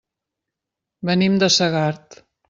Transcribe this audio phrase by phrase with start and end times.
[1.09, 2.19] Venim de Segart.